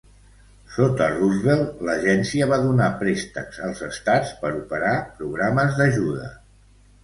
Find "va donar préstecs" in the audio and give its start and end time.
2.53-3.61